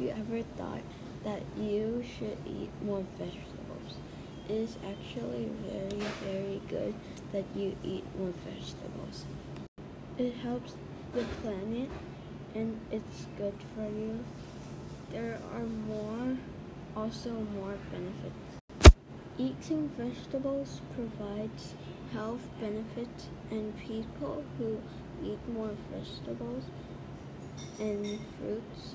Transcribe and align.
you 0.00 0.10
ever 0.10 0.42
thought 0.56 0.82
that 1.24 1.42
you 1.58 2.02
should 2.18 2.38
eat 2.46 2.70
more 2.82 3.04
vegetables? 3.18 3.96
It 4.48 4.52
is 4.52 4.76
actually 4.88 5.50
very, 5.68 6.02
very 6.24 6.60
good 6.68 6.94
that 7.32 7.44
you 7.54 7.76
eat 7.84 8.04
more 8.18 8.32
vegetables. 8.44 9.26
It 10.16 10.34
helps 10.36 10.74
the 11.12 11.24
planet 11.42 11.90
and 12.54 12.80
it's 12.90 13.26
good 13.36 13.54
for 13.74 13.84
you. 13.84 14.24
There 15.12 15.38
are 15.54 15.66
more, 15.88 16.36
also 16.96 17.30
more 17.54 17.76
benefits. 17.92 18.94
Eating 19.38 19.90
vegetables 19.96 20.80
provides 20.94 21.74
health 22.12 22.46
benefits 22.60 23.28
and 23.50 23.76
people 23.78 24.44
who 24.58 24.78
eat 25.22 25.38
more 25.52 25.70
vegetables 25.92 26.64
and 27.78 28.18
fruits 28.38 28.94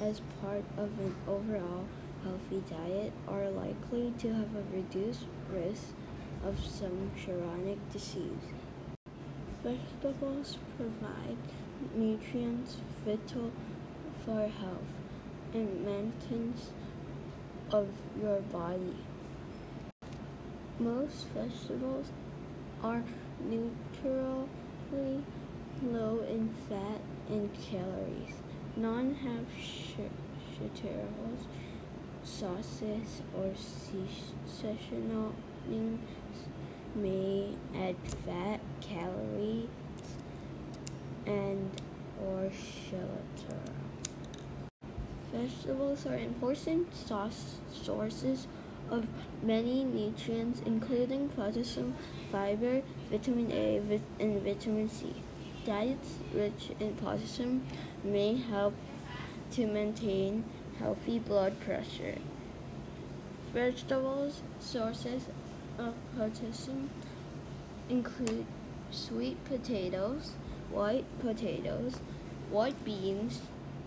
as 0.00 0.20
part 0.40 0.64
of 0.76 0.98
an 0.98 1.14
overall 1.28 1.86
healthy 2.24 2.62
diet 2.70 3.12
are 3.28 3.48
likely 3.50 4.12
to 4.18 4.32
have 4.32 4.54
a 4.54 4.74
reduced 4.74 5.26
risk 5.52 5.94
of 6.44 6.58
some 6.64 7.10
chronic 7.24 7.78
disease. 7.92 8.52
Vegetables 9.62 10.58
provide 10.76 11.36
nutrients 11.94 12.78
vital 13.04 13.52
for 14.24 14.48
health 14.48 14.92
and 15.54 15.84
maintenance 15.84 16.70
of 17.70 17.88
your 18.20 18.40
body. 18.40 18.96
Most 20.78 21.28
vegetables 21.28 22.06
are 22.82 23.02
neutrally 23.40 25.22
low 25.82 26.20
in 26.28 26.48
fat 26.68 27.00
and 27.28 27.50
calories. 27.54 28.34
None 28.74 29.14
have 29.16 29.46
sugars, 29.62 31.46
sauces, 32.24 33.22
or 33.36 33.50
seasonings 33.54 35.02
may 36.94 37.54
add 37.74 37.96
fat, 38.24 38.60
calories, 38.80 39.68
and 41.26 41.70
or 42.24 42.50
sugar. 42.50 43.60
Vegetables 45.32 46.06
are 46.06 46.16
important 46.16 46.94
sources 46.94 48.46
of 48.90 49.06
many 49.42 49.84
nutrients, 49.84 50.62
including 50.64 51.28
potassium, 51.30 51.94
fiber, 52.30 52.82
vitamin 53.10 53.50
A, 53.52 53.82
and 54.18 54.42
vitamin 54.42 54.88
C. 54.88 55.14
Diets 55.64 56.18
rich 56.34 56.70
in 56.80 56.94
potassium 56.94 57.64
may 58.02 58.36
help 58.36 58.74
to 59.52 59.66
maintain 59.66 60.44
healthy 60.80 61.20
blood 61.20 61.60
pressure. 61.60 62.18
Vegetables 63.52 64.42
sources 64.58 65.28
of 65.78 65.94
potassium 66.16 66.90
include 67.88 68.44
sweet 68.90 69.44
potatoes, 69.44 70.32
white 70.70 71.04
potatoes, 71.20 72.00
white 72.50 72.84
beans, 72.84 73.42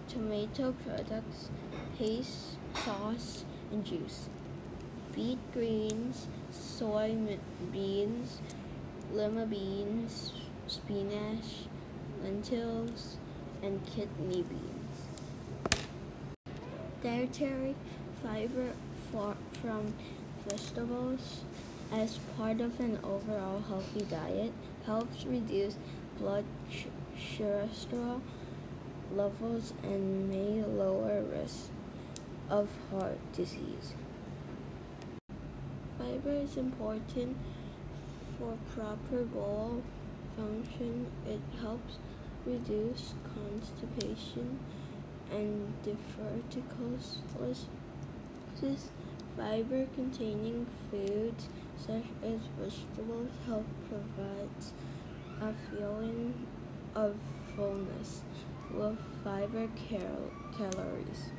tomato 0.07 0.73
products, 0.85 1.49
paste, 1.97 2.57
sauce, 2.73 3.43
and 3.71 3.83
juice, 3.83 4.29
beet 5.13 5.39
greens, 5.51 6.27
soy 6.51 7.17
beans, 7.73 8.39
lima 9.11 9.45
beans, 9.45 10.31
spinach, 10.67 11.67
lentils, 12.23 13.17
and 13.61 13.85
kidney 13.85 14.43
beans. 14.43 15.01
Dietary 17.03 17.75
fiber 18.21 18.71
from 19.61 19.93
vegetables 20.47 21.43
as 21.91 22.19
part 22.37 22.59
of 22.59 22.79
an 22.79 22.99
overall 23.03 23.61
healthy 23.67 24.01
diet 24.01 24.51
helps 24.85 25.25
reduce 25.25 25.77
blood 26.17 26.43
cholesterol 27.17 28.21
levels 29.13 29.73
and 29.83 30.29
may 30.29 30.63
lower 30.63 31.21
risk 31.21 31.69
of 32.49 32.69
heart 32.91 33.17
disease. 33.33 33.93
Fiber 35.97 36.31
is 36.31 36.57
important 36.57 37.37
for 38.37 38.57
proper 38.75 39.23
bowel 39.23 39.81
function. 40.35 41.07
It 41.25 41.41
helps 41.59 41.97
reduce 42.45 43.13
constipation 43.33 44.59
and 45.31 45.73
diverticulosis. 45.83 47.65
Fiber 49.37 49.85
containing 49.95 50.65
foods 50.89 51.49
such 51.77 52.05
as 52.23 52.39
vegetables 52.57 53.29
help 53.45 53.65
provide 53.89 54.49
a 55.41 55.53
feeling 55.69 56.33
of 56.95 57.15
fullness 57.55 58.21
with 58.73 58.97
fiber 59.23 59.67
cal- 59.89 60.31
calories. 60.57 61.31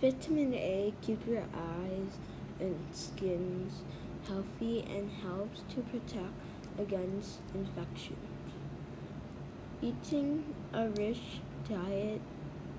Vitamin 0.00 0.54
A 0.54 0.92
keeps 1.02 1.24
your 1.26 1.44
eyes 1.54 2.18
and 2.58 2.76
skins 2.92 3.82
healthy 4.26 4.84
and 4.90 5.08
helps 5.22 5.62
to 5.72 5.80
protect 5.82 6.34
against 6.78 7.40
infections. 7.54 8.18
Eating 9.80 10.44
a 10.72 10.88
rich 10.88 11.40
diet, 11.68 12.20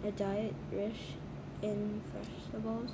a 0.06 0.12
diet 0.12 0.54
rich 0.72 1.16
in 1.62 2.02
vegetables 2.14 2.92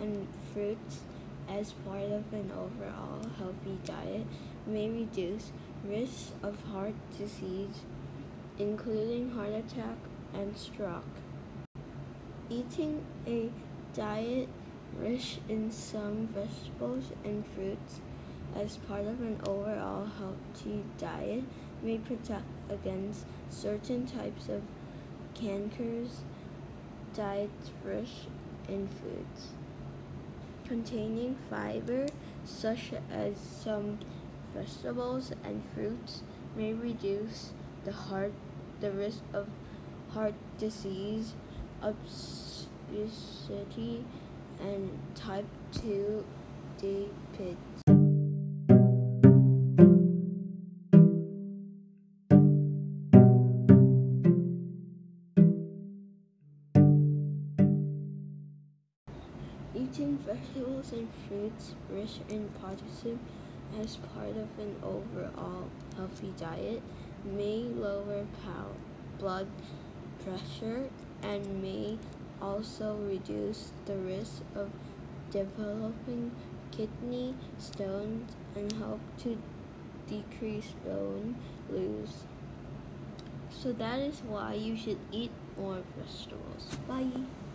and 0.00 0.26
fruits 0.52 1.00
as 1.48 1.72
part 1.72 2.04
of 2.04 2.32
an 2.32 2.50
overall 2.52 3.20
healthy 3.38 3.78
diet 3.84 4.26
may 4.66 4.88
reduce 4.88 5.52
risk 5.84 6.32
of 6.42 6.62
heart 6.64 6.94
disease, 7.18 7.82
including 8.58 9.30
heart 9.30 9.52
attack 9.52 9.96
and 10.34 10.56
stroke. 10.56 11.04
Eating 12.48 13.04
a 13.26 13.50
diet 13.94 14.48
rich 14.98 15.38
in 15.48 15.70
some 15.70 16.28
vegetables 16.28 17.12
and 17.24 17.44
fruits 17.54 18.00
as 18.56 18.76
part 18.76 19.02
of 19.02 19.20
an 19.20 19.40
overall 19.46 20.06
healthy 20.18 20.84
diet 20.98 21.44
may 21.82 21.98
protect 21.98 22.44
against 22.68 23.24
certain 23.48 24.06
types 24.06 24.48
of 24.48 24.62
cancers. 25.34 26.22
Diets 27.14 27.70
rich 27.84 28.26
in 28.68 28.86
foods 28.86 29.48
containing 30.70 31.36
fiber, 31.50 32.06
such 32.44 32.92
as 33.10 33.36
some 33.36 33.98
vegetables 34.54 35.32
and 35.42 35.60
fruits, 35.74 36.22
may 36.54 36.72
reduce 36.72 37.52
the 37.84 37.90
heart 37.90 38.32
the 38.80 38.92
risk 38.92 39.18
of 39.34 39.48
heart 40.10 40.34
disease, 40.58 41.34
obesity, 41.82 42.44
and 44.60 44.96
type 45.16 45.44
2 45.72 46.24
diabetes. 46.80 47.89
Eating 60.00 60.16
vegetables 60.16 60.92
and 60.92 61.08
fruits 61.28 61.74
rich 61.90 62.20
in 62.30 62.48
potassium 62.58 63.20
as 63.82 63.96
part 63.96 64.30
of 64.30 64.48
an 64.58 64.74
overall 64.82 65.68
healthy 65.94 66.32
diet 66.38 66.80
may 67.22 67.64
lower 67.64 68.24
blood 69.18 69.46
pressure 70.24 70.88
and 71.22 71.62
may 71.62 71.98
also 72.40 72.96
reduce 73.06 73.72
the 73.84 73.94
risk 73.96 74.40
of 74.54 74.70
developing 75.30 76.30
kidney 76.70 77.34
stones 77.58 78.32
and 78.56 78.72
help 78.72 79.00
to 79.18 79.36
decrease 80.08 80.72
bone 80.82 81.36
loss. 81.68 82.24
So 83.50 83.72
that 83.72 83.98
is 83.98 84.22
why 84.26 84.54
you 84.54 84.78
should 84.78 85.00
eat 85.12 85.32
more 85.58 85.82
vegetables. 85.94 86.78
Bye. 86.88 87.49